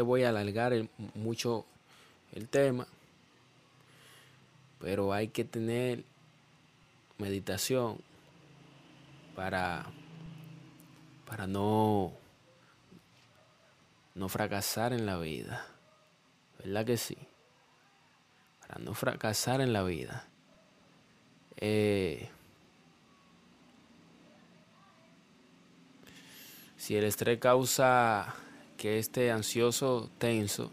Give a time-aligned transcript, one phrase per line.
[0.00, 0.72] voy a alargar
[1.14, 1.66] mucho
[2.32, 2.86] el tema,
[4.78, 6.02] pero hay que tener
[7.18, 7.98] meditación
[9.36, 9.84] para,
[11.26, 12.10] para no,
[14.14, 15.66] no fracasar en la vida.
[16.58, 17.18] ¿Verdad que sí?
[18.60, 20.26] Para no fracasar en la vida.
[21.58, 22.30] Eh,
[26.78, 28.34] si el estrés causa
[28.82, 30.72] que este ansioso tenso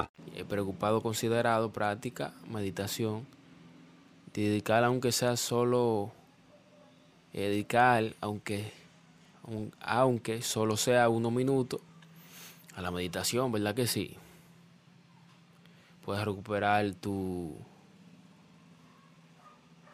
[0.35, 3.25] He preocupado, considerado práctica, meditación,
[4.33, 6.11] dedicar aunque sea solo,
[7.33, 8.71] dedicar aunque,
[9.81, 11.81] aunque solo sea unos minutos
[12.75, 14.15] a la meditación, ¿verdad que sí?
[16.05, 17.55] Puedes recuperar tu,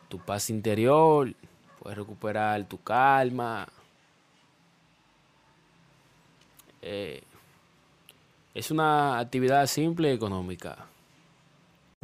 [0.09, 1.33] tu paz interior,
[1.79, 3.67] puedes recuperar tu calma.
[6.81, 7.23] Eh,
[8.57, 10.87] es una actividad simple y económica.